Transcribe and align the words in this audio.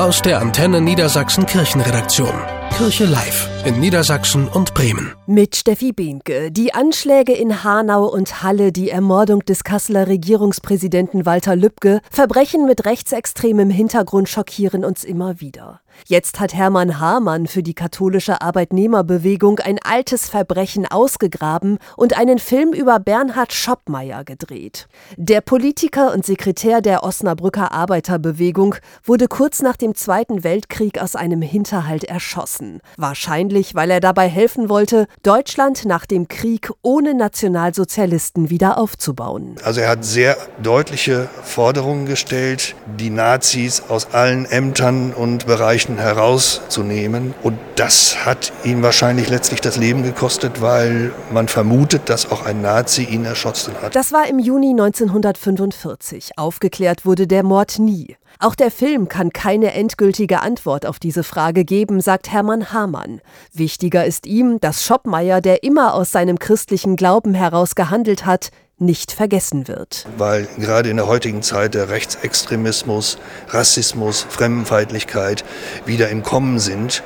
Aus 0.00 0.22
der 0.22 0.40
Antenne 0.40 0.80
Niedersachsen 0.80 1.44
Kirchenredaktion. 1.44 2.32
Kirche 2.74 3.04
Live 3.04 3.50
in 3.64 3.78
Niedersachsen 3.78 4.48
und 4.48 4.74
Bremen. 4.74 5.12
Mit 5.26 5.54
Steffi 5.54 5.92
Behnke. 5.92 6.50
Die 6.50 6.72
Anschläge 6.72 7.32
in 7.32 7.62
Hanau 7.62 8.06
und 8.06 8.42
Halle, 8.42 8.72
die 8.72 8.90
Ermordung 8.90 9.44
des 9.44 9.64
Kasseler 9.64 10.06
Regierungspräsidenten 10.08 11.26
Walter 11.26 11.56
Lübcke, 11.56 12.00
Verbrechen 12.10 12.66
mit 12.66 12.86
rechtsextremem 12.86 13.70
Hintergrund 13.70 14.28
schockieren 14.28 14.84
uns 14.84 15.04
immer 15.04 15.40
wieder. 15.40 15.80
Jetzt 16.06 16.40
hat 16.40 16.54
Hermann 16.54 16.98
Hamann 17.00 17.46
für 17.46 17.62
die 17.62 17.74
katholische 17.74 18.40
Arbeitnehmerbewegung 18.40 19.58
ein 19.58 19.78
altes 19.82 20.28
Verbrechen 20.28 20.86
ausgegraben 20.86 21.78
und 21.96 22.16
einen 22.16 22.38
Film 22.38 22.72
über 22.72 22.98
Bernhard 23.00 23.52
Schoppmeier 23.52 24.24
gedreht. 24.24 24.88
Der 25.16 25.40
Politiker 25.40 26.12
und 26.12 26.24
Sekretär 26.24 26.80
der 26.80 27.02
Osnabrücker 27.02 27.72
Arbeiterbewegung 27.72 28.76
wurde 29.02 29.28
kurz 29.28 29.62
nach 29.62 29.76
dem 29.76 29.94
Zweiten 29.94 30.42
Weltkrieg 30.44 31.00
aus 31.00 31.16
einem 31.16 31.42
Hinterhalt 31.42 32.04
erschossen. 32.04 32.80
Wahrscheinlich, 32.96 33.49
weil 33.74 33.90
er 33.90 34.00
dabei 34.00 34.28
helfen 34.28 34.68
wollte, 34.68 35.06
Deutschland 35.22 35.84
nach 35.84 36.06
dem 36.06 36.28
Krieg 36.28 36.70
ohne 36.82 37.14
Nationalsozialisten 37.14 38.48
wieder 38.48 38.78
aufzubauen. 38.78 39.56
Also 39.64 39.80
er 39.80 39.88
hat 39.88 40.04
sehr 40.04 40.36
deutliche 40.62 41.28
Forderungen 41.42 42.06
gestellt, 42.06 42.74
die 42.98 43.10
Nazis 43.10 43.82
aus 43.88 44.14
allen 44.14 44.46
Ämtern 44.46 45.12
und 45.12 45.46
Bereichen 45.46 45.98
herauszunehmen. 45.98 47.34
Und 47.42 47.58
das 47.80 48.26
hat 48.26 48.52
ihn 48.62 48.82
wahrscheinlich 48.82 49.30
letztlich 49.30 49.62
das 49.62 49.78
Leben 49.78 50.02
gekostet, 50.02 50.60
weil 50.60 51.12
man 51.32 51.48
vermutet, 51.48 52.10
dass 52.10 52.30
auch 52.30 52.44
ein 52.44 52.60
Nazi 52.60 53.04
ihn 53.04 53.24
erschossen 53.24 53.72
hat. 53.80 53.96
Das 53.96 54.12
war 54.12 54.28
im 54.28 54.38
Juni 54.38 54.72
1945. 54.72 56.32
Aufgeklärt 56.36 57.06
wurde 57.06 57.26
der 57.26 57.42
Mord 57.42 57.78
nie. 57.78 58.16
Auch 58.38 58.54
der 58.54 58.70
Film 58.70 59.08
kann 59.08 59.32
keine 59.32 59.72
endgültige 59.72 60.42
Antwort 60.42 60.84
auf 60.84 60.98
diese 60.98 61.24
Frage 61.24 61.64
geben, 61.64 62.02
sagt 62.02 62.30
Hermann 62.30 62.70
Hamann. 62.70 63.22
Wichtiger 63.54 64.04
ist 64.04 64.26
ihm, 64.26 64.60
dass 64.60 64.84
Schoppmeier, 64.84 65.40
der 65.40 65.62
immer 65.62 65.94
aus 65.94 66.12
seinem 66.12 66.38
christlichen 66.38 66.96
Glauben 66.96 67.32
heraus 67.32 67.74
gehandelt 67.74 68.26
hat, 68.26 68.50
nicht 68.76 69.12
vergessen 69.12 69.68
wird. 69.68 70.06
Weil 70.18 70.48
gerade 70.58 70.90
in 70.90 70.96
der 70.96 71.06
heutigen 71.06 71.42
Zeit 71.42 71.74
der 71.74 71.88
Rechtsextremismus, 71.88 73.16
Rassismus, 73.48 74.26
Fremdenfeindlichkeit 74.28 75.44
wieder 75.86 76.10
im 76.10 76.22
Kommen 76.22 76.58
sind. 76.58 77.02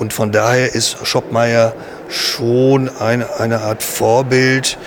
Und 0.00 0.14
von 0.14 0.32
daher 0.32 0.74
ist 0.74 1.06
Schoppmeier 1.06 1.74
schon 2.08 2.88
eine, 2.88 3.38
eine 3.38 3.60
Art 3.60 3.82
Vorbild 3.82 4.78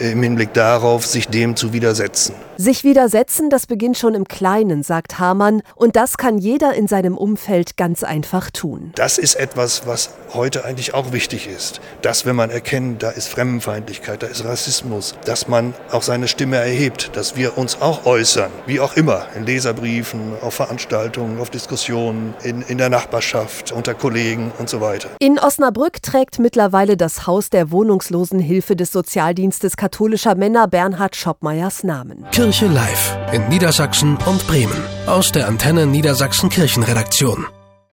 im 0.00 0.22
Hinblick 0.22 0.52
darauf, 0.52 1.06
sich 1.06 1.28
dem 1.28 1.56
zu 1.56 1.72
widersetzen. 1.72 2.34
Sich 2.56 2.84
widersetzen, 2.84 3.50
das 3.50 3.66
beginnt 3.66 3.98
schon 3.98 4.14
im 4.14 4.28
Kleinen, 4.28 4.82
sagt 4.82 5.18
Hamann, 5.18 5.62
und 5.74 5.96
das 5.96 6.16
kann 6.16 6.38
jeder 6.38 6.74
in 6.74 6.86
seinem 6.86 7.16
Umfeld 7.16 7.76
ganz 7.76 8.04
einfach 8.04 8.50
tun. 8.50 8.92
Das 8.94 9.18
ist 9.18 9.34
etwas, 9.34 9.86
was 9.86 10.10
heute 10.34 10.64
eigentlich 10.64 10.94
auch 10.94 11.12
wichtig 11.12 11.48
ist, 11.48 11.80
dass 12.02 12.24
wenn 12.26 12.36
man 12.36 12.50
erkennt, 12.50 13.02
da 13.02 13.10
ist 13.10 13.28
Fremdenfeindlichkeit, 13.28 14.22
da 14.22 14.26
ist 14.26 14.44
Rassismus, 14.44 15.14
dass 15.24 15.48
man 15.48 15.74
auch 15.90 16.02
seine 16.02 16.28
Stimme 16.28 16.56
erhebt, 16.56 17.16
dass 17.16 17.36
wir 17.36 17.58
uns 17.58 17.80
auch 17.80 18.06
äußern, 18.06 18.50
wie 18.66 18.80
auch 18.80 18.96
immer, 18.96 19.26
in 19.34 19.44
Leserbriefen, 19.44 20.34
auf 20.40 20.54
Veranstaltungen, 20.54 21.40
auf 21.40 21.50
Diskussionen, 21.50 22.34
in, 22.42 22.62
in 22.62 22.78
der 22.78 22.90
Nachbarschaft, 22.90 23.72
unter 23.72 23.94
Kollegen 23.94 24.52
und 24.58 24.68
so 24.68 24.80
weiter. 24.80 25.08
In 25.18 25.38
Osnabrück 25.38 26.02
trägt 26.02 26.38
mittlerweile 26.38 26.96
das 26.96 27.26
Haus 27.26 27.50
der 27.50 27.70
Wohnungslosenhilfe 27.70 28.76
des 28.76 28.92
Sozialdienstes 28.92 29.76
katholischer 29.82 30.36
Männer 30.36 30.68
Bernhard 30.68 31.16
Schoppmeyers 31.16 31.82
Namen. 31.82 32.24
Kirche 32.30 32.66
Live 32.66 33.18
in 33.32 33.48
Niedersachsen 33.48 34.16
und 34.26 34.46
Bremen 34.46 34.80
aus 35.08 35.32
der 35.32 35.48
Antenne 35.48 35.86
Niedersachsen 35.86 36.50
Kirchenredaktion. 36.50 37.46